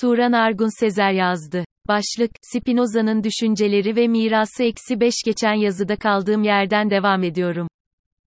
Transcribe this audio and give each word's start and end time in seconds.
Turan 0.00 0.32
Argun 0.32 0.80
Sezer 0.80 1.12
yazdı. 1.12 1.64
Başlık, 1.88 2.30
Spinoza'nın 2.42 3.24
düşünceleri 3.24 3.96
ve 3.96 4.08
mirası 4.08 4.64
eksi 4.64 5.00
5 5.00 5.14
geçen 5.26 5.54
yazıda 5.54 5.96
kaldığım 5.96 6.42
yerden 6.42 6.90
devam 6.90 7.22
ediyorum. 7.22 7.68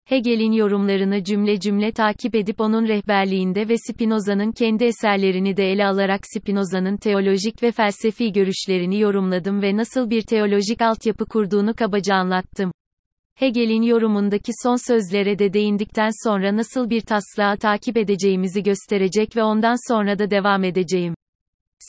Hegel'in 0.06 0.52
yorumlarını 0.52 1.24
cümle 1.24 1.60
cümle 1.60 1.92
takip 1.92 2.36
edip 2.36 2.62
onun 2.62 2.88
rehberliğinde 2.88 3.70
ve 3.70 3.76
Spinoza'nın 3.78 4.52
kendi 4.52 4.84
eserlerini 4.84 5.58
de 5.58 5.72
ele 5.72 5.86
alarak 5.86 6.20
Spinoza'nın 6.34 6.98
teolojik 6.98 7.64
ve 7.64 7.72
felsefi 7.72 8.32
görüşlerini 8.32 9.00
yorumladım 9.00 9.62
ve 9.62 9.78
nasıl 9.78 10.10
bir 10.10 10.22
teolojik 10.22 10.82
altyapı 10.82 11.26
kurduğunu 11.26 11.74
kabaca 11.74 12.16
anlattım. 12.16 12.72
Hegel'in 13.36 13.82
yorumundaki 13.82 14.52
son 14.64 14.88
sözlere 14.88 15.40
de 15.40 15.54
değindikten 15.54 16.10
sonra 16.24 16.56
nasıl 16.56 16.90
bir 16.90 17.02
taslağı 17.02 17.58
takip 17.58 17.98
edeceğimizi 17.98 18.64
gösterecek 18.64 19.36
ve 19.36 19.44
ondan 19.44 19.94
sonra 19.94 20.20
da 20.20 20.32
devam 20.32 20.64
edeceğim. 20.64 21.14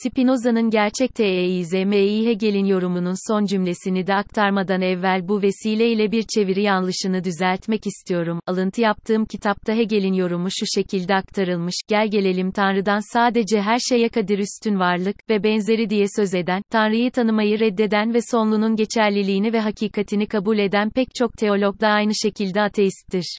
Spinoza'nın 0.03 0.69
gerçek 0.69 1.15
teizmi 1.15 2.25
Hegel'in 2.25 2.65
yorumunun 2.65 3.27
son 3.27 3.45
cümlesini 3.45 4.07
de 4.07 4.13
aktarmadan 4.15 4.81
evvel 4.81 5.27
bu 5.27 5.41
vesileyle 5.41 6.11
bir 6.11 6.23
çeviri 6.35 6.61
yanlışını 6.61 7.23
düzeltmek 7.23 7.87
istiyorum. 7.87 8.39
Alıntı 8.47 8.81
yaptığım 8.81 9.25
kitapta 9.25 9.73
Hegel'in 9.73 10.13
yorumu 10.13 10.47
şu 10.51 10.65
şekilde 10.75 11.15
aktarılmış. 11.15 11.75
Gel 11.87 12.07
gelelim 12.07 12.51
Tanrı'dan 12.51 13.13
sadece 13.13 13.61
her 13.61 13.79
şeye 13.79 14.09
kadir 14.09 14.39
üstün 14.39 14.79
varlık 14.79 15.15
ve 15.29 15.43
benzeri 15.43 15.89
diye 15.89 16.05
söz 16.15 16.33
eden, 16.33 16.61
Tanrı'yı 16.71 17.11
tanımayı 17.11 17.59
reddeden 17.59 18.13
ve 18.13 18.19
sonlunun 18.31 18.75
geçerliliğini 18.75 19.53
ve 19.53 19.59
hakikatini 19.59 20.27
kabul 20.27 20.57
eden 20.57 20.89
pek 20.89 21.07
çok 21.15 21.33
teolog 21.33 21.81
da 21.81 21.87
aynı 21.87 22.15
şekilde 22.15 22.61
ateisttir. 22.61 23.37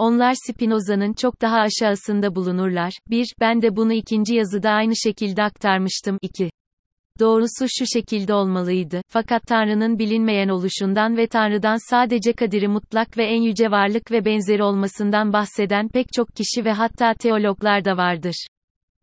Onlar 0.00 0.34
Spinoza'nın 0.46 1.12
çok 1.12 1.40
daha 1.40 1.56
aşağısında 1.56 2.34
bulunurlar. 2.34 2.92
1. 3.10 3.34
Ben 3.40 3.62
de 3.62 3.76
bunu 3.76 3.92
ikinci 3.92 4.34
yazıda 4.34 4.70
aynı 4.70 4.96
şekilde 4.96 5.42
aktarmıştım. 5.42 6.18
2. 6.22 6.50
Doğrusu 7.18 7.66
şu 7.68 7.86
şekilde 7.86 8.34
olmalıydı. 8.34 9.02
Fakat 9.08 9.42
Tanrı'nın 9.42 9.98
bilinmeyen 9.98 10.48
oluşundan 10.48 11.16
ve 11.16 11.26
Tanrı'dan 11.26 11.90
sadece 11.90 12.32
kadiri 12.32 12.68
mutlak 12.68 13.18
ve 13.18 13.24
en 13.24 13.42
yüce 13.42 13.70
varlık 13.70 14.10
ve 14.10 14.24
benzeri 14.24 14.62
olmasından 14.62 15.32
bahseden 15.32 15.88
pek 15.88 16.06
çok 16.12 16.28
kişi 16.28 16.64
ve 16.64 16.72
hatta 16.72 17.14
teologlar 17.14 17.84
da 17.84 17.96
vardır. 17.96 18.46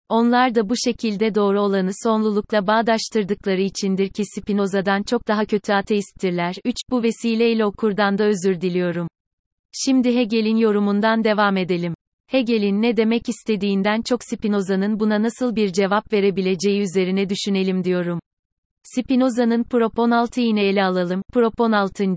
Onlar 0.09 0.55
da 0.55 0.69
bu 0.69 0.73
şekilde 0.85 1.35
doğru 1.35 1.61
olanı 1.61 1.91
sonlulukla 2.03 2.67
bağdaştırdıkları 2.67 3.61
içindir 3.61 4.09
ki 4.09 4.23
Spinoza'dan 4.25 5.03
çok 5.03 5.27
daha 5.27 5.45
kötü 5.45 5.73
ateisttirler. 5.73 6.55
3. 6.65 6.75
Bu 6.89 7.03
vesileyle 7.03 7.65
okurdan 7.65 8.17
da 8.17 8.23
özür 8.23 8.61
diliyorum. 8.61 9.07
Şimdi 9.73 10.15
Hegel'in 10.15 10.57
yorumundan 10.57 11.23
devam 11.23 11.57
edelim. 11.57 11.93
Hegel'in 12.27 12.81
ne 12.81 12.97
demek 12.97 13.29
istediğinden 13.29 14.01
çok 14.01 14.19
Spinoza'nın 14.23 14.99
buna 14.99 15.23
nasıl 15.23 15.55
bir 15.55 15.71
cevap 15.71 16.13
verebileceği 16.13 16.81
üzerine 16.81 17.29
düşünelim 17.29 17.83
diyorum. 17.83 18.19
Spinoza'nın 18.83 19.63
Propon 19.63 20.11
6 20.11 20.41
yine 20.41 20.63
ele 20.63 20.83
alalım. 20.83 21.21
Propon 21.33 21.71
6. 21.71 22.15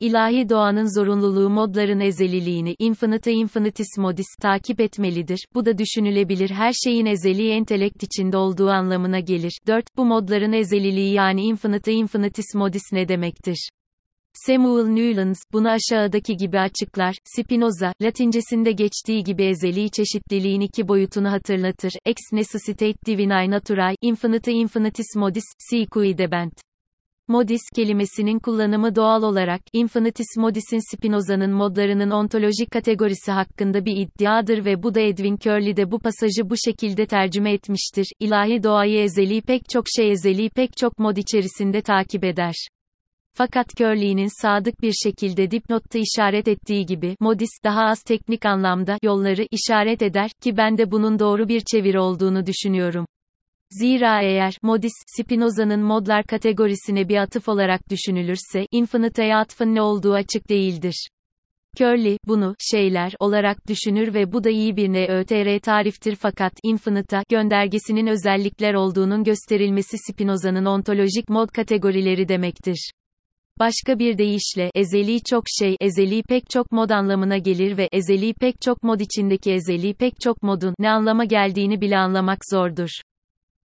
İlahi 0.00 0.48
doğanın 0.48 0.94
zorunluluğu 1.00 1.50
modların 1.50 2.00
ezeliliğini 2.00 2.74
infinite 2.78 3.32
infinitis 3.32 3.98
modis 3.98 4.26
takip 4.42 4.80
etmelidir. 4.80 5.46
Bu 5.54 5.66
da 5.66 5.78
düşünülebilir 5.78 6.50
her 6.50 6.72
şeyin 6.72 7.06
ezeli 7.06 7.50
entelekt 7.50 8.02
içinde 8.02 8.36
olduğu 8.36 8.68
anlamına 8.70 9.20
gelir. 9.20 9.58
4. 9.66 9.96
Bu 9.96 10.04
modların 10.04 10.52
ezeliliği 10.52 11.12
yani 11.12 11.42
infinite 11.42 11.92
infinitis 11.92 12.54
modis 12.54 12.82
ne 12.92 13.08
demektir? 13.08 13.68
Samuel 14.44 14.86
Newlands, 14.86 15.38
bunu 15.52 15.68
aşağıdaki 15.68 16.36
gibi 16.36 16.58
açıklar, 16.58 17.14
Spinoza, 17.24 17.92
Latincesinde 18.02 18.72
geçtiği 18.72 19.22
gibi 19.24 19.44
ezeli 19.44 19.90
çeşitliliğin 19.90 20.60
iki 20.60 20.88
boyutunu 20.88 21.32
hatırlatır, 21.32 21.92
ex 22.04 22.16
necessitate 22.32 22.94
divinae 23.06 23.50
naturae, 23.50 23.94
infinite 24.02 24.52
infinitis 24.52 25.06
modis, 25.16 25.44
si 25.70 25.86
cui 25.92 26.18
debent. 26.18 26.52
Modis 27.28 27.60
kelimesinin 27.74 28.38
kullanımı 28.38 28.94
doğal 28.94 29.22
olarak, 29.22 29.60
infinitis 29.72 30.36
modis'in 30.36 30.96
Spinoza'nın 30.96 31.52
modlarının 31.52 32.10
ontolojik 32.10 32.70
kategorisi 32.70 33.32
hakkında 33.32 33.84
bir 33.84 33.96
iddiadır 33.96 34.64
ve 34.64 34.82
bu 34.82 34.94
da 34.94 35.00
Edwin 35.00 35.36
Curley 35.36 35.76
de 35.76 35.90
bu 35.90 35.98
pasajı 35.98 36.50
bu 36.50 36.54
şekilde 36.56 37.06
tercüme 37.06 37.52
etmiştir. 37.52 38.06
İlahi 38.20 38.62
doğayı 38.62 38.98
ezeli 38.98 39.42
pek 39.42 39.68
çok 39.68 39.84
şey 39.96 40.12
ezeli 40.12 40.50
pek 40.50 40.76
çok 40.76 40.98
mod 40.98 41.16
içerisinde 41.16 41.82
takip 41.82 42.24
eder. 42.24 42.54
Fakat 43.38 43.76
Curley'nin 43.76 44.42
sadık 44.42 44.82
bir 44.82 44.92
şekilde 44.92 45.50
dipnotta 45.50 45.98
işaret 45.98 46.48
ettiği 46.48 46.86
gibi, 46.86 47.16
modis 47.20 47.50
daha 47.64 47.84
az 47.84 48.02
teknik 48.02 48.46
anlamda 48.46 48.98
yolları 49.02 49.46
işaret 49.50 50.02
eder 50.02 50.30
ki 50.42 50.56
ben 50.56 50.78
de 50.78 50.90
bunun 50.90 51.18
doğru 51.18 51.48
bir 51.48 51.60
çeviri 51.60 51.98
olduğunu 51.98 52.46
düşünüyorum. 52.46 53.06
Zira 53.70 54.22
eğer 54.22 54.58
modis 54.62 54.92
Spinoza'nın 55.16 55.80
modlar 55.80 56.24
kategorisine 56.24 57.08
bir 57.08 57.16
atıf 57.16 57.48
olarak 57.48 57.90
düşünülürse 57.90 58.66
infinite'ye 58.70 59.36
atfın 59.36 59.74
ne 59.74 59.82
olduğu 59.82 60.12
açık 60.12 60.48
değildir. 60.48 61.08
Curley, 61.78 62.18
bunu, 62.26 62.54
şeyler, 62.58 63.14
olarak 63.20 63.68
düşünür 63.68 64.14
ve 64.14 64.32
bu 64.32 64.44
da 64.44 64.50
iyi 64.50 64.76
bir 64.76 64.88
NÖTR 64.88 65.60
tariftir 65.60 66.16
fakat, 66.16 66.52
infinita, 66.62 67.22
göndergesinin 67.28 68.06
özellikler 68.06 68.74
olduğunun 68.74 69.24
gösterilmesi 69.24 69.96
Spinoza'nın 69.98 70.64
ontolojik 70.64 71.28
mod 71.28 71.48
kategorileri 71.48 72.28
demektir. 72.28 72.90
Başka 73.60 73.98
bir 73.98 74.18
deyişle, 74.18 74.70
ezeli 74.74 75.22
çok 75.22 75.44
şey, 75.58 75.76
ezeli 75.80 76.22
pek 76.22 76.50
çok 76.50 76.72
mod 76.72 76.90
anlamına 76.90 77.38
gelir 77.38 77.76
ve, 77.76 77.88
ezeli 77.92 78.34
pek 78.34 78.60
çok 78.60 78.82
mod 78.82 79.00
içindeki 79.00 79.52
ezeli 79.52 79.94
pek 79.94 80.20
çok 80.20 80.42
modun, 80.42 80.74
ne 80.78 80.90
anlama 80.90 81.24
geldiğini 81.24 81.80
bile 81.80 81.98
anlamak 81.98 82.38
zordur. 82.50 82.88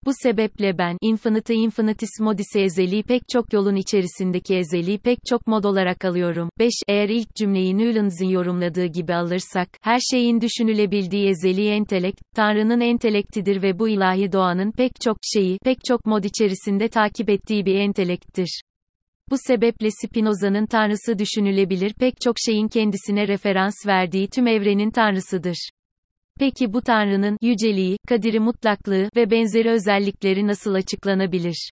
Bu 0.07 0.11
sebeple 0.23 0.79
ben, 0.79 0.97
infinite 1.01 1.55
infinitis 1.55 2.11
modisi 2.21 2.61
ezeli 2.61 3.03
pek 3.03 3.23
çok 3.33 3.53
yolun 3.53 3.77
içerisindeki 3.77 4.57
ezeli 4.57 4.99
pek 4.99 5.19
çok 5.29 5.47
mod 5.47 5.65
olarak 5.65 6.05
alıyorum. 6.05 6.49
5. 6.59 6.71
Eğer 6.89 7.09
ilk 7.09 7.35
cümleyi 7.35 7.79
Newlands'ın 7.79 8.29
yorumladığı 8.29 8.87
gibi 8.87 9.15
alırsak, 9.15 9.69
her 9.83 9.99
şeyin 10.11 10.41
düşünülebildiği 10.41 11.29
ezeli 11.29 11.69
entelekt, 11.69 12.21
Tanrı'nın 12.37 12.81
entelektidir 12.81 13.63
ve 13.63 13.79
bu 13.79 13.89
ilahi 13.89 14.33
doğanın 14.33 14.73
pek 14.73 14.93
çok 15.01 15.17
şeyi, 15.23 15.59
pek 15.65 15.79
çok 15.89 16.07
mod 16.07 16.25
içerisinde 16.25 16.89
takip 16.89 17.31
ettiği 17.31 17.67
bir 17.67 17.75
entelekttir. 17.75 18.61
Bu 19.31 19.37
sebeple 19.47 19.89
Spinoza'nın 19.91 20.67
tanrısı 20.67 21.19
düşünülebilir 21.19 21.95
pek 21.95 22.21
çok 22.21 22.37
şeyin 22.47 22.69
kendisine 22.69 23.29
referans 23.29 23.87
verdiği 23.87 24.29
tüm 24.29 24.47
evrenin 24.47 24.91
tanrısıdır. 24.91 25.71
Peki 26.39 26.73
bu 26.73 26.83
tanrının 26.83 27.39
yüceliği, 27.43 27.97
kadiri 28.09 28.41
mutlaklığı 28.41 29.09
ve 29.17 29.31
benzeri 29.31 29.71
özellikleri 29.71 30.47
nasıl 30.47 30.75
açıklanabilir? 30.75 31.71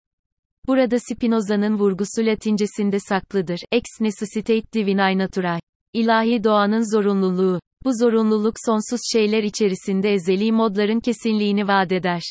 Burada 0.67 0.99
Spinoza'nın 0.99 1.79
vurgusu 1.79 2.27
Latincesinde 2.27 2.99
saklıdır. 3.01 3.61
Ex 3.73 3.83
necessitate 4.01 4.73
divinae 4.73 5.19
naturae. 5.19 5.61
İlahi 5.93 6.45
doğanın 6.45 6.95
zorunluluğu. 6.97 7.61
Bu 7.85 7.91
zorunluluk 8.01 8.55
sonsuz 8.67 9.01
şeyler 9.13 9.43
içerisinde 9.43 10.13
ezeli 10.13 10.53
modların 10.53 11.01
kesinliğini 11.01 11.69
vaat 11.69 11.93
eder. 11.93 12.23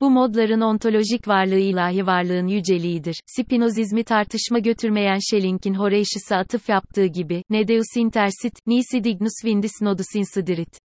Bu 0.00 0.10
modların 0.10 0.60
ontolojik 0.60 1.28
varlığı 1.28 1.58
ilahi 1.58 2.06
varlığın 2.06 2.46
yüceliğidir. 2.46 3.20
Spinozizmi 3.26 4.04
tartışma 4.04 4.58
götürmeyen 4.58 5.18
Schelling'in 5.30 5.74
Horatius'a 5.74 6.36
atıf 6.36 6.68
yaptığı 6.68 7.06
gibi, 7.06 7.42
ne 7.50 7.68
deus 7.68 7.96
intersit, 7.96 8.52
nisi 8.66 9.04
dignus 9.04 9.44
vindis 9.44 9.82
nodus 9.82 10.14
insiderit. 10.14 10.78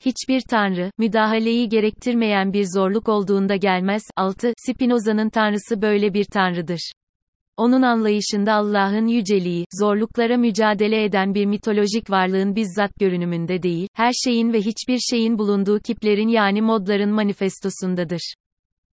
Hiçbir 0.00 0.40
tanrı, 0.40 0.90
müdahaleyi 0.98 1.68
gerektirmeyen 1.68 2.52
bir 2.52 2.66
zorluk 2.74 3.08
olduğunda 3.08 3.56
gelmez. 3.56 4.02
6. 4.16 4.52
Spinoza'nın 4.66 5.30
tanrısı 5.30 5.82
böyle 5.82 6.14
bir 6.14 6.24
tanrıdır. 6.24 6.92
Onun 7.56 7.82
anlayışında 7.82 8.52
Allah'ın 8.52 9.06
yüceliği, 9.06 9.66
zorluklara 9.80 10.36
mücadele 10.36 11.04
eden 11.04 11.34
bir 11.34 11.46
mitolojik 11.46 12.10
varlığın 12.10 12.56
bizzat 12.56 12.98
görünümünde 13.00 13.62
değil, 13.62 13.88
her 13.94 14.12
şeyin 14.24 14.52
ve 14.52 14.58
hiçbir 14.58 14.98
şeyin 14.98 15.38
bulunduğu 15.38 15.78
kiplerin 15.78 16.28
yani 16.28 16.62
modların 16.62 17.10
manifestosundadır. 17.10 18.34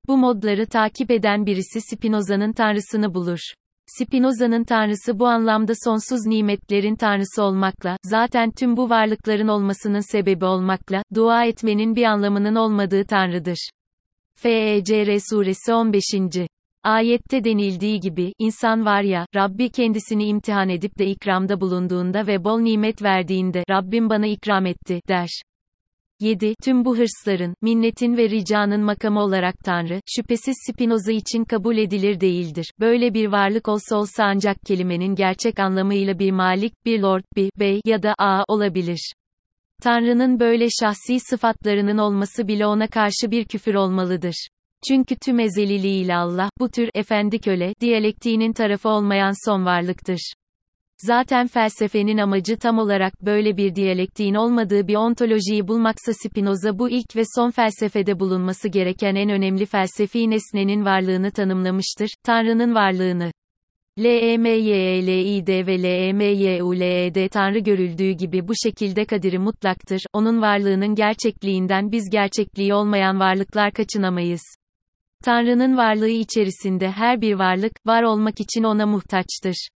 Bu 0.09 0.17
modları 0.17 0.67
takip 0.67 1.11
eden 1.11 1.47
birisi 1.47 1.81
Spinoza'nın 1.81 2.53
tanrısını 2.53 3.15
bulur. 3.15 3.41
Spinoza'nın 3.86 4.65
tanrısı 4.65 5.19
bu 5.19 5.27
anlamda 5.27 5.72
sonsuz 5.84 6.27
nimetlerin 6.27 6.97
tanrısı 6.97 7.42
olmakla, 7.42 7.97
zaten 8.03 8.51
tüm 8.51 8.77
bu 8.77 8.91
varlıkların 8.91 9.48
olmasının 9.48 10.13
sebebi 10.13 10.45
olmakla, 10.45 11.03
dua 11.15 11.45
etmenin 11.45 11.97
bir 11.97 12.04
anlamının 12.04 12.54
olmadığı 12.54 13.04
tanrıdır. 13.04 13.71
FECR 14.34 15.19
suresi 15.31 15.75
15. 15.75 16.04
Ayette 16.84 17.45
denildiği 17.45 18.01
gibi, 18.01 18.33
insan 18.39 18.84
var 18.84 19.03
ya, 19.03 19.27
Rabbi 19.34 19.71
kendisini 19.71 20.25
imtihan 20.27 20.69
edip 20.69 20.98
de 20.98 21.07
ikramda 21.07 21.60
bulunduğunda 21.60 22.27
ve 22.27 22.45
bol 22.45 22.59
nimet 22.59 23.03
verdiğinde, 23.03 23.65
Rabbim 23.71 24.10
bana 24.10 24.27
ikram 24.27 24.66
etti, 24.66 25.01
der. 25.09 25.42
7. 26.21 26.54
Tüm 26.63 26.84
bu 26.84 26.98
hırsların, 26.98 27.54
minnetin 27.63 28.16
ve 28.16 28.30
ricanın 28.30 28.80
makamı 28.80 29.21
olarak 29.21 29.54
Tanrı, 29.65 30.01
şüphesiz 30.07 30.54
Spinoza 30.66 31.13
için 31.13 31.45
kabul 31.45 31.77
edilir 31.77 32.21
değildir. 32.21 32.71
Böyle 32.80 33.15
bir 33.15 33.27
varlık 33.27 33.68
olsa 33.68 33.97
olsa 33.97 34.24
ancak 34.24 34.57
kelimenin 34.66 35.15
gerçek 35.15 35.59
anlamıyla 35.59 36.18
bir 36.18 36.30
malik, 36.30 36.72
bir 36.84 37.01
lord, 37.01 37.24
bir 37.36 37.51
bey 37.59 37.80
ya 37.84 38.03
da 38.03 38.15
a 38.18 38.45
olabilir. 38.48 39.13
Tanrı'nın 39.83 40.41
böyle 40.41 40.66
şahsi 40.80 41.21
sıfatlarının 41.21 41.98
olması 41.98 42.48
bile 42.48 42.66
ona 42.66 42.86
karşı 42.86 43.30
bir 43.30 43.45
küfür 43.45 43.74
olmalıdır. 43.74 44.48
Çünkü 44.89 45.16
tüm 45.16 45.41
ezeliliğiyle 45.41 46.16
Allah, 46.16 46.51
bu 46.60 46.69
tür, 46.69 46.91
efendi 46.95 47.39
köle, 47.39 47.74
diyalektiğinin 47.80 48.53
tarafı 48.53 48.89
olmayan 48.89 49.51
son 49.51 49.65
varlıktır. 49.65 50.33
Zaten 50.98 51.47
felsefenin 51.47 52.19
amacı 52.19 52.57
tam 52.59 52.78
olarak 52.78 53.22
böyle 53.22 53.57
bir 53.57 53.75
diyalektiğin 53.75 54.34
olmadığı 54.34 54.89
bir 54.89 54.95
ontolojiyi 54.95 55.69
bulmaksa 55.69 56.13
Spinoza 56.13 56.78
bu 56.78 56.91
ilk 56.91 57.16
ve 57.16 57.22
son 57.37 57.51
felsefede 57.51 58.21
bulunması 58.21 58.69
gereken 58.69 59.15
en 59.15 59.31
önemli 59.31 59.66
felsefi 59.66 60.31
nesnenin 60.31 60.84
varlığını 60.84 61.31
tanımlamıştır, 61.31 62.09
Tanrı'nın 62.25 62.75
varlığını. 62.75 63.31
LEMYELID 63.98 65.48
ve 65.66 65.83
LEMYULED 65.83 67.31
Tanrı 67.31 67.59
görüldüğü 67.59 68.10
gibi 68.10 68.48
bu 68.48 68.53
şekilde 68.65 69.04
kadiri 69.04 69.39
mutlaktır, 69.39 70.01
onun 70.13 70.43
varlığının 70.43 70.95
gerçekliğinden 70.95 71.93
biz 71.93 72.10
gerçekliği 72.10 72.75
olmayan 72.75 73.21
varlıklar 73.21 73.72
kaçınamayız. 73.72 74.43
Tanrı'nın 75.25 75.77
varlığı 75.77 76.09
içerisinde 76.09 76.91
her 76.91 77.21
bir 77.21 77.34
varlık, 77.34 77.87
var 77.87 78.03
olmak 78.03 78.41
için 78.41 78.63
ona 78.63 78.87
muhtaçtır. 78.87 79.69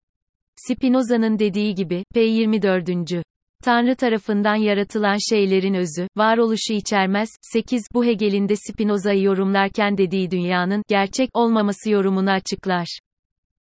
Spinoza'nın 0.67 1.39
dediği 1.39 1.75
gibi, 1.75 2.03
P24. 2.15 3.23
Tanrı 3.63 3.95
tarafından 3.95 4.55
yaratılan 4.55 5.17
şeylerin 5.29 5.73
özü, 5.73 6.07
varoluşu 6.17 6.73
içermez. 6.73 7.29
8. 7.41 7.83
Bu 7.93 8.05
Hegel'in 8.05 8.49
de 8.49 8.55
Spinoza'yı 8.55 9.23
yorumlarken 9.23 9.97
dediği 9.97 10.31
dünyanın, 10.31 10.83
gerçek 10.87 11.29
olmaması 11.33 11.89
yorumunu 11.89 12.31
açıklar. 12.31 12.99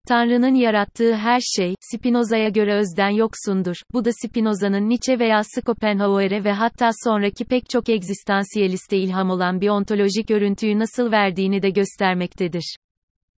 Tanrı'nın 0.08 0.54
yarattığı 0.54 1.14
her 1.14 1.40
şey, 1.40 1.74
Spinoza'ya 1.80 2.48
göre 2.48 2.74
özden 2.74 3.10
yoksundur. 3.10 3.76
Bu 3.92 4.04
da 4.04 4.10
Spinoza'nın 4.12 4.88
Nietzsche 4.88 5.18
veya 5.18 5.42
Schopenhauer'e 5.54 6.44
ve 6.44 6.52
hatta 6.52 6.90
sonraki 7.04 7.44
pek 7.44 7.70
çok 7.70 7.88
egzistansiyeliste 7.88 8.96
ilham 8.96 9.30
olan 9.30 9.60
bir 9.60 9.68
ontolojik 9.68 10.30
örüntüyü 10.30 10.78
nasıl 10.78 11.12
verdiğini 11.12 11.62
de 11.62 11.70
göstermektedir. 11.70 12.76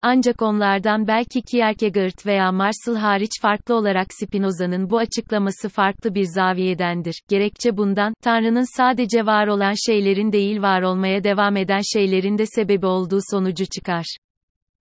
Ancak 0.01 0.41
onlardan 0.41 1.07
belki 1.07 1.41
Kierkegaard 1.41 2.25
veya 2.25 2.51
Marcel 2.51 2.95
hariç 2.95 3.41
farklı 3.41 3.75
olarak 3.75 4.07
Spinoza'nın 4.13 4.89
bu 4.89 4.97
açıklaması 4.97 5.69
farklı 5.69 6.15
bir 6.15 6.25
zaviyedendir. 6.35 7.21
Gerekçe 7.29 7.77
bundan, 7.77 8.13
Tanrı'nın 8.23 8.77
sadece 8.77 9.25
var 9.25 9.47
olan 9.47 9.73
şeylerin 9.85 10.31
değil 10.31 10.61
var 10.61 10.81
olmaya 10.81 11.23
devam 11.23 11.57
eden 11.57 11.81
şeylerin 11.93 12.37
de 12.37 12.45
sebebi 12.45 12.85
olduğu 12.85 13.19
sonucu 13.31 13.65
çıkar. 13.65 14.05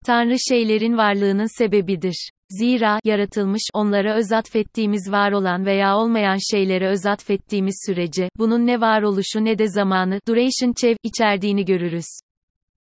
Tanrı 0.07 0.37
şeylerin 0.49 0.97
varlığının 0.97 1.59
sebebidir. 1.59 2.31
Zira, 2.51 3.01
yaratılmış, 3.05 3.63
onlara 3.75 4.15
öz 4.15 4.33
atfettiğimiz 4.33 5.13
var 5.13 5.33
olan 5.33 5.67
veya 5.67 5.97
olmayan 5.97 6.39
şeylere 6.51 6.89
öz 6.89 7.07
atfettiğimiz 7.07 7.83
sürece, 7.87 8.29
bunun 8.39 8.67
ne 8.67 8.81
varoluşu 8.81 9.45
ne 9.45 9.59
de 9.59 9.69
zamanı, 9.69 10.21
duration 10.29 10.73
çev, 10.73 10.97
içerdiğini 11.03 11.65
görürüz. 11.65 12.07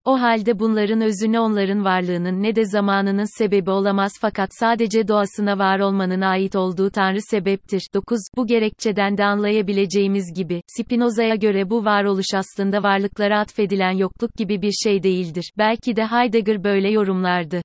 O 0.08 0.20
halde 0.20 0.58
bunların 0.58 1.00
özü 1.00 1.32
ne 1.32 1.40
onların 1.40 1.84
varlığının 1.84 2.42
ne 2.42 2.56
de 2.56 2.64
zamanının 2.64 3.38
sebebi 3.38 3.70
olamaz 3.70 4.12
fakat 4.20 4.50
sadece 4.52 5.08
doğasına 5.08 5.58
var 5.58 5.80
olmanın 5.80 6.20
ait 6.20 6.56
olduğu 6.56 6.90
Tanrı 6.90 7.18
sebeptir. 7.30 7.88
9. 7.94 8.18
Bu 8.36 8.46
gerekçeden 8.46 9.18
de 9.18 9.24
anlayabileceğimiz 9.24 10.34
gibi, 10.36 10.62
Spinoza'ya 10.66 11.34
göre 11.34 11.70
bu 11.70 11.84
varoluş 11.84 12.26
aslında 12.34 12.82
varlıklara 12.82 13.40
atfedilen 13.40 13.90
yokluk 13.90 14.34
gibi 14.34 14.62
bir 14.62 14.72
şey 14.72 15.02
değildir. 15.02 15.52
Belki 15.58 15.96
de 15.96 16.06
Heidegger 16.06 16.64
böyle 16.64 16.90
yorumlardı. 16.90 17.62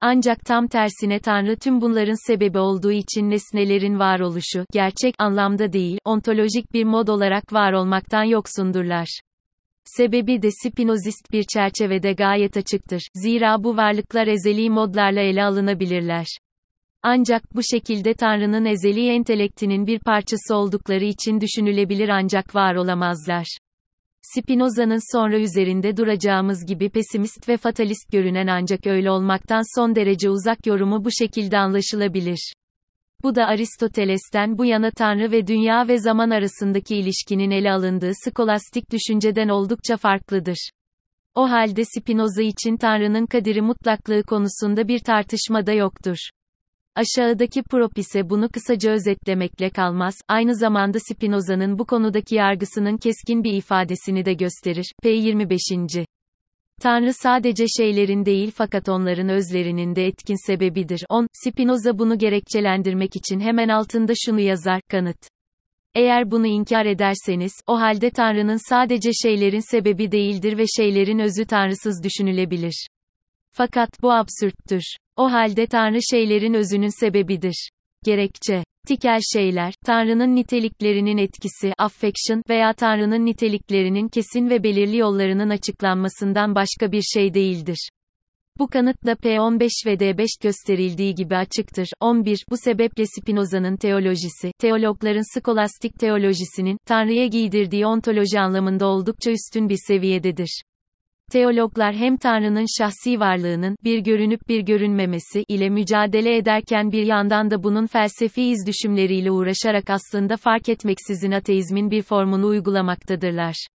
Ancak 0.00 0.44
tam 0.44 0.66
tersine 0.66 1.18
Tanrı 1.18 1.56
tüm 1.56 1.80
bunların 1.80 2.26
sebebi 2.28 2.58
olduğu 2.58 2.92
için 2.92 3.30
nesnelerin 3.30 3.98
varoluşu, 3.98 4.64
gerçek 4.72 5.14
anlamda 5.18 5.72
değil, 5.72 5.98
ontolojik 6.04 6.72
bir 6.72 6.84
mod 6.84 7.08
olarak 7.08 7.52
var 7.52 7.72
olmaktan 7.72 8.24
yoksundurlar. 8.24 9.20
Sebebi 9.84 10.42
de 10.42 10.48
Spinozist 10.50 11.32
bir 11.32 11.44
çerçevede 11.54 12.12
gayet 12.12 12.56
açıktır. 12.56 13.02
Zira 13.14 13.64
bu 13.64 13.76
varlıklar 13.76 14.26
ezeli 14.26 14.70
modlarla 14.70 15.20
ele 15.20 15.44
alınabilirler. 15.44 16.26
Ancak 17.02 17.54
bu 17.54 17.60
şekilde 17.62 18.14
Tanrı'nın 18.14 18.64
ezeli 18.64 19.08
entelektinin 19.08 19.86
bir 19.86 19.98
parçası 19.98 20.54
oldukları 20.54 21.04
için 21.04 21.40
düşünülebilir 21.40 22.08
ancak 22.08 22.54
var 22.54 22.74
olamazlar. 22.74 23.46
Spinoza'nın 24.22 25.12
sonra 25.16 25.38
üzerinde 25.38 25.96
duracağımız 25.96 26.66
gibi 26.66 26.90
pesimist 26.90 27.48
ve 27.48 27.56
fatalist 27.56 28.12
görünen 28.12 28.46
ancak 28.46 28.86
öyle 28.86 29.10
olmaktan 29.10 29.80
son 29.80 29.94
derece 29.94 30.30
uzak 30.30 30.66
yorumu 30.66 31.04
bu 31.04 31.10
şekilde 31.10 31.58
anlaşılabilir. 31.58 32.52
Bu 33.22 33.34
da 33.34 33.46
Aristoteles'ten 33.46 34.58
bu 34.58 34.64
yana 34.64 34.90
Tanrı 34.90 35.32
ve 35.32 35.46
dünya 35.46 35.88
ve 35.88 35.98
zaman 35.98 36.30
arasındaki 36.30 36.96
ilişkinin 36.96 37.50
ele 37.50 37.72
alındığı 37.72 38.12
skolastik 38.14 38.92
düşünceden 38.92 39.48
oldukça 39.48 39.96
farklıdır. 39.96 40.70
O 41.34 41.50
halde 41.50 41.84
Spinoza 41.84 42.42
için 42.42 42.76
Tanrı'nın 42.76 43.26
kadiri 43.26 43.62
mutlaklığı 43.62 44.22
konusunda 44.22 44.88
bir 44.88 44.98
tartışma 44.98 45.66
da 45.66 45.72
yoktur. 45.72 46.16
Aşağıdaki 46.94 47.62
prop 47.62 47.98
ise 47.98 48.30
bunu 48.30 48.48
kısaca 48.48 48.90
özetlemekle 48.90 49.70
kalmaz, 49.70 50.14
aynı 50.28 50.56
zamanda 50.56 50.98
Spinoza'nın 51.00 51.78
bu 51.78 51.86
konudaki 51.86 52.34
yargısının 52.34 52.96
keskin 52.96 53.44
bir 53.44 53.52
ifadesini 53.52 54.24
de 54.24 54.34
gösterir. 54.34 54.92
P25. 55.04 56.04
Tanrı 56.82 57.12
sadece 57.12 57.64
şeylerin 57.68 58.24
değil 58.24 58.52
fakat 58.54 58.88
onların 58.88 59.28
özlerinin 59.28 59.96
de 59.96 60.06
etkin 60.06 60.46
sebebidir. 60.46 61.04
10. 61.08 61.26
Spinoza 61.32 61.98
bunu 61.98 62.18
gerekçelendirmek 62.18 63.16
için 63.16 63.40
hemen 63.40 63.68
altında 63.68 64.12
şunu 64.24 64.40
yazar, 64.40 64.80
kanıt. 64.90 65.16
Eğer 65.94 66.30
bunu 66.30 66.46
inkar 66.46 66.86
ederseniz, 66.86 67.52
o 67.66 67.80
halde 67.80 68.10
Tanrı'nın 68.10 68.68
sadece 68.68 69.10
şeylerin 69.22 69.70
sebebi 69.70 70.12
değildir 70.12 70.58
ve 70.58 70.64
şeylerin 70.76 71.18
özü 71.18 71.44
tanrısız 71.44 72.02
düşünülebilir. 72.04 72.86
Fakat 73.52 74.02
bu 74.02 74.12
absürttür. 74.12 74.96
O 75.16 75.32
halde 75.32 75.66
Tanrı 75.66 75.98
şeylerin 76.10 76.54
özünün 76.54 77.00
sebebidir. 77.00 77.70
Gerekçe 78.04 78.64
Tikel 78.88 79.20
şeyler, 79.32 79.74
Tanrı'nın 79.86 80.36
niteliklerinin 80.36 81.18
etkisi, 81.18 81.72
affection 81.78 82.42
veya 82.48 82.72
Tanrı'nın 82.72 83.26
niteliklerinin 83.26 84.08
kesin 84.08 84.50
ve 84.50 84.62
belirli 84.62 84.96
yollarının 84.96 85.50
açıklanmasından 85.50 86.54
başka 86.54 86.92
bir 86.92 87.02
şey 87.02 87.34
değildir. 87.34 87.88
Bu 88.58 88.68
kanıtla 88.68 89.12
P15 89.12 89.70
ve 89.86 89.94
D5 89.94 90.26
gösterildiği 90.42 91.14
gibi 91.14 91.36
açıktır. 91.36 91.88
11. 92.00 92.44
Bu 92.50 92.56
sebeple 92.56 93.04
Spinoza'nın 93.06 93.76
teolojisi, 93.76 94.52
teologların 94.58 95.38
skolastik 95.38 95.98
teolojisinin, 96.00 96.78
Tanrı'ya 96.86 97.26
giydirdiği 97.26 97.86
ontoloji 97.86 98.40
anlamında 98.40 98.86
oldukça 98.86 99.30
üstün 99.30 99.68
bir 99.68 99.78
seviyededir. 99.86 100.62
Teologlar 101.32 101.94
hem 101.94 102.16
Tanrı'nın 102.16 102.66
şahsi 102.78 103.20
varlığının, 103.20 103.76
bir 103.84 103.98
görünüp 103.98 104.48
bir 104.48 104.60
görünmemesi, 104.60 105.44
ile 105.48 105.70
mücadele 105.70 106.36
ederken 106.36 106.92
bir 106.92 107.06
yandan 107.06 107.50
da 107.50 107.62
bunun 107.62 107.86
felsefi 107.86 108.42
izdüşümleriyle 108.42 109.30
uğraşarak 109.30 109.90
aslında 109.90 110.36
fark 110.36 110.68
etmeksizin 110.68 111.32
ateizmin 111.32 111.90
bir 111.90 112.02
formunu 112.02 112.46
uygulamaktadırlar. 112.46 113.66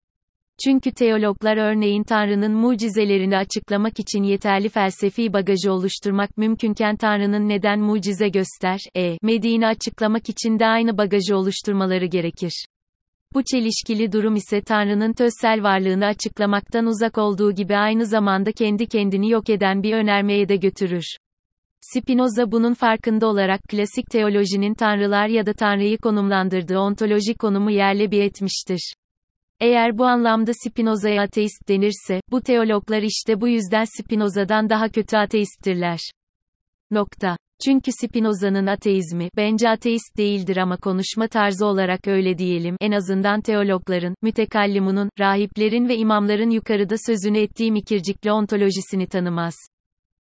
Çünkü 0.64 0.92
teologlar 0.92 1.56
örneğin 1.56 2.02
Tanrı'nın 2.04 2.52
mucizelerini 2.52 3.36
açıklamak 3.36 4.00
için 4.00 4.22
yeterli 4.22 4.68
felsefi 4.68 5.32
bagajı 5.32 5.72
oluşturmak 5.72 6.36
mümkünken 6.36 6.96
Tanrı'nın 6.96 7.48
neden 7.48 7.80
mucize 7.80 8.28
göster, 8.28 8.78
e, 8.96 9.16
mediğini 9.22 9.66
açıklamak 9.66 10.28
için 10.28 10.58
de 10.58 10.66
aynı 10.66 10.98
bagajı 10.98 11.36
oluşturmaları 11.36 12.06
gerekir. 12.06 12.66
Bu 13.34 13.42
çelişkili 13.44 14.12
durum 14.12 14.36
ise 14.36 14.60
Tanrı'nın 14.60 15.12
tözsel 15.12 15.62
varlığını 15.62 16.06
açıklamaktan 16.06 16.86
uzak 16.86 17.18
olduğu 17.18 17.52
gibi 17.52 17.76
aynı 17.76 18.06
zamanda 18.06 18.52
kendi 18.52 18.86
kendini 18.86 19.30
yok 19.30 19.50
eden 19.50 19.82
bir 19.82 19.92
önermeye 19.92 20.48
de 20.48 20.56
götürür. 20.56 21.16
Spinoza 21.80 22.52
bunun 22.52 22.74
farkında 22.74 23.26
olarak 23.26 23.60
klasik 23.62 24.06
teolojinin 24.10 24.74
tanrılar 24.74 25.28
ya 25.28 25.46
da 25.46 25.52
tanrıyı 25.52 25.98
konumlandırdığı 25.98 26.78
ontolojik 26.78 27.38
konumu 27.38 27.70
yerle 27.70 28.10
bir 28.10 28.22
etmiştir. 28.22 28.94
Eğer 29.60 29.98
bu 29.98 30.04
anlamda 30.04 30.52
Spinoza'ya 30.54 31.22
ateist 31.22 31.68
denirse, 31.68 32.20
bu 32.30 32.40
teologlar 32.40 33.02
işte 33.02 33.40
bu 33.40 33.48
yüzden 33.48 33.84
Spinoza'dan 33.84 34.68
daha 34.70 34.88
kötü 34.88 35.16
ateisttirler. 35.16 36.00
Nokta. 36.90 37.36
Çünkü 37.64 37.90
Spinoza'nın 38.00 38.66
ateizmi, 38.66 39.28
bence 39.36 39.68
ateist 39.68 40.16
değildir 40.16 40.56
ama 40.56 40.76
konuşma 40.76 41.28
tarzı 41.28 41.66
olarak 41.66 42.08
öyle 42.08 42.38
diyelim, 42.38 42.76
en 42.80 42.92
azından 42.92 43.40
teologların, 43.40 44.14
mütekallimunun, 44.22 45.10
rahiplerin 45.18 45.88
ve 45.88 45.96
imamların 45.96 46.50
yukarıda 46.50 46.94
sözünü 47.06 47.38
ettiğim 47.38 47.76
ikircikli 47.76 48.32
ontolojisini 48.32 49.06
tanımaz. 49.06 49.54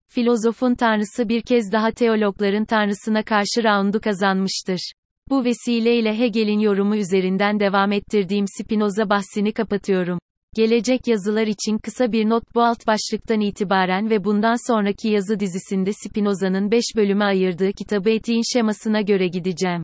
Filozofun 0.07 0.75
tanrısı 0.75 1.29
bir 1.29 1.41
kez 1.41 1.71
daha 1.71 1.91
teologların 1.91 2.65
tanrısına 2.65 3.23
karşı 3.23 3.63
raundu 3.63 4.01
kazanmıştır. 4.01 4.93
Bu 5.29 5.45
vesileyle 5.45 6.19
Hegel'in 6.19 6.59
yorumu 6.59 6.95
üzerinden 6.95 7.59
devam 7.59 7.91
ettirdiğim 7.91 8.45
Spinoza 8.47 9.09
bahsini 9.09 9.53
kapatıyorum. 9.53 10.19
Gelecek 10.55 11.07
yazılar 11.07 11.47
için 11.47 11.77
kısa 11.77 12.11
bir 12.11 12.29
not 12.29 12.55
bu 12.55 12.63
alt 12.63 12.87
başlıktan 12.87 13.41
itibaren 13.41 14.09
ve 14.09 14.23
bundan 14.23 14.67
sonraki 14.71 15.07
yazı 15.09 15.39
dizisinde 15.39 15.91
Spinoza'nın 15.93 16.71
5 16.71 16.83
bölüme 16.95 17.25
ayırdığı 17.25 17.71
kitabı 17.71 18.09
etiğin 18.09 18.43
şemasına 18.53 19.01
göre 19.01 19.27
gideceğim. 19.27 19.83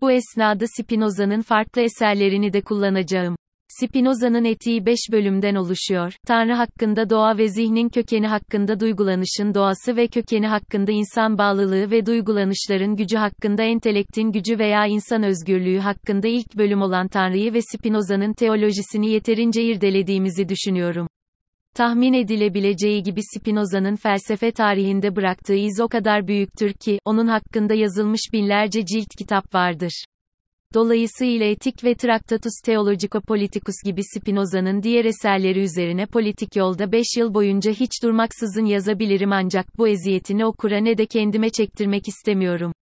Bu 0.00 0.12
esnada 0.12 0.64
Spinoza'nın 0.78 1.40
farklı 1.40 1.82
eserlerini 1.82 2.52
de 2.52 2.60
kullanacağım. 2.60 3.36
Spinoza'nın 3.80 4.44
etiği 4.44 4.86
5 4.86 4.98
bölümden 5.12 5.54
oluşuyor. 5.54 6.14
Tanrı 6.26 6.52
hakkında 6.52 7.10
doğa 7.10 7.38
ve 7.38 7.48
zihnin 7.48 7.88
kökeni 7.88 8.26
hakkında 8.26 8.80
duygulanışın 8.80 9.54
doğası 9.54 9.96
ve 9.96 10.06
kökeni 10.06 10.46
hakkında 10.46 10.92
insan 10.92 11.38
bağlılığı 11.38 11.90
ve 11.90 12.06
duygulanışların 12.06 12.96
gücü 12.96 13.16
hakkında 13.16 13.62
entelektin 13.62 14.32
gücü 14.32 14.58
veya 14.58 14.86
insan 14.86 15.22
özgürlüğü 15.22 15.78
hakkında 15.78 16.28
ilk 16.28 16.56
bölüm 16.56 16.82
olan 16.82 17.08
Tanrı'yı 17.08 17.54
ve 17.54 17.60
Spinoza'nın 17.62 18.32
teolojisini 18.32 19.10
yeterince 19.10 19.62
irdelediğimizi 19.62 20.48
düşünüyorum. 20.48 21.08
Tahmin 21.74 22.12
edilebileceği 22.12 23.02
gibi 23.02 23.20
Spinoza'nın 23.22 23.96
felsefe 23.96 24.52
tarihinde 24.52 25.16
bıraktığı 25.16 25.54
iz 25.54 25.80
o 25.80 25.88
kadar 25.88 26.26
büyüktür 26.26 26.72
ki, 26.72 26.98
onun 27.04 27.26
hakkında 27.26 27.74
yazılmış 27.74 28.20
binlerce 28.32 28.84
cilt 28.86 29.08
kitap 29.18 29.54
vardır. 29.54 30.04
Dolayısıyla 30.74 31.46
Etik 31.46 31.84
ve 31.84 31.94
Tractatus 31.94 32.52
Theologico-Politicus 32.64 33.84
gibi 33.84 34.02
Spinoza'nın 34.04 34.82
diğer 34.82 35.04
eserleri 35.04 35.60
üzerine 35.60 36.06
politik 36.06 36.56
yolda 36.56 36.92
5 36.92 37.06
yıl 37.16 37.34
boyunca 37.34 37.72
hiç 37.72 38.02
durmaksızın 38.02 38.64
yazabilirim 38.64 39.32
ancak 39.32 39.78
bu 39.78 39.88
eziyetini 39.88 40.46
okura 40.46 40.78
ne 40.78 40.98
de 40.98 41.06
kendime 41.06 41.50
çektirmek 41.50 42.08
istemiyorum. 42.08 42.72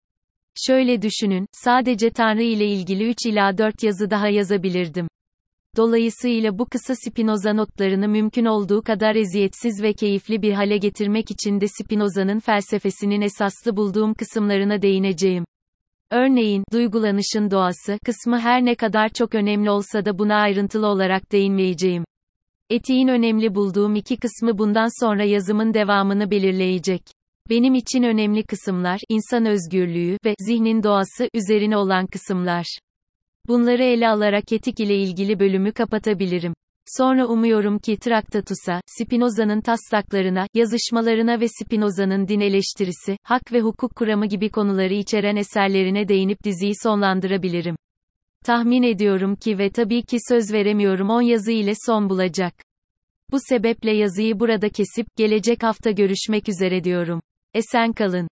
Şöyle 0.67 1.03
düşünün, 1.03 1.47
sadece 1.53 2.11
Tanrı 2.11 2.43
ile 2.43 2.67
ilgili 2.67 3.11
3 3.11 3.17
ila 3.27 3.59
4 3.59 3.83
yazı 3.83 4.11
daha 4.11 4.29
yazabilirdim. 4.29 5.09
Dolayısıyla 5.77 6.59
bu 6.59 6.67
kısa 6.67 6.95
Spinoza 6.95 7.53
notlarını 7.53 8.09
mümkün 8.09 8.45
olduğu 8.45 8.83
kadar 8.83 9.15
eziyetsiz 9.15 9.83
ve 9.83 9.93
keyifli 9.93 10.43
bir 10.43 10.53
hale 10.53 10.77
getirmek 10.77 11.31
için 11.31 11.61
de 11.61 11.67
Spinoza'nın 11.69 12.39
felsefesinin 12.41 13.21
esaslı 13.21 13.77
bulduğum 13.77 14.15
kısımlarına 14.15 14.83
değineceğim. 14.83 15.45
Örneğin, 16.11 16.65
duygulanışın 16.73 17.51
doğası 17.51 17.99
kısmı 18.05 18.41
her 18.41 18.65
ne 18.65 18.75
kadar 18.75 19.09
çok 19.09 19.35
önemli 19.35 19.71
olsa 19.71 20.05
da 20.05 20.19
buna 20.19 20.37
ayrıntılı 20.37 20.87
olarak 20.87 21.33
değinmeyeceğim. 21.33 22.05
Etiğin 22.71 23.09
önemli 23.09 23.55
bulduğum 23.55 23.95
iki 23.95 24.17
kısmı 24.17 24.59
bundan 24.59 25.05
sonra 25.05 25.25
yazımın 25.25 25.75
devamını 25.75 26.31
belirleyecek. 26.31 27.03
Benim 27.51 27.75
için 27.75 28.03
önemli 28.03 28.43
kısımlar, 28.43 29.01
insan 29.09 29.47
özgürlüğü 29.47 30.17
ve 30.25 30.35
zihnin 30.41 30.83
doğası 30.83 31.29
üzerine 31.35 31.77
olan 31.77 32.07
kısımlar. 32.07 32.79
Bunları 33.49 33.83
ele 33.83 34.09
alarak 34.09 34.53
etik 34.53 34.81
ile 34.81 34.97
ilgili 34.97 35.41
bölümü 35.41 35.73
kapatabilirim. 35.73 36.55
Sonra 36.97 37.27
umuyorum 37.27 37.79
ki 37.79 37.97
Traktatus'a, 37.97 38.81
Spinoza'nın 38.87 39.61
taslaklarına, 39.61 40.47
yazışmalarına 40.55 41.41
ve 41.41 41.47
Spinoza'nın 41.49 42.29
din 42.29 42.41
eleştirisi, 42.41 43.17
hak 43.23 43.53
ve 43.53 43.61
hukuk 43.61 43.97
kuramı 43.97 44.27
gibi 44.27 44.51
konuları 44.51 44.95
içeren 44.95 45.37
eserlerine 45.37 46.09
değinip 46.09 46.45
diziyi 46.45 46.73
sonlandırabilirim. 46.83 47.77
Tahmin 48.45 48.83
ediyorum 48.83 49.37
ki 49.37 49.59
ve 49.59 49.71
tabii 49.71 50.03
ki 50.03 50.17
söz 50.29 50.53
veremiyorum 50.53 51.11
10 51.11 51.23
yazı 51.23 51.53
ile 51.53 51.73
son 51.87 52.11
bulacak. 52.11 52.55
Bu 53.31 53.39
sebeple 53.49 53.97
yazıyı 53.97 54.41
burada 54.41 54.69
kesip, 54.69 55.07
gelecek 55.17 55.63
hafta 55.63 55.91
görüşmek 55.91 56.49
üzere 56.49 56.85
diyorum. 56.85 57.21
Esen 57.55 57.93
kalın. 57.93 58.31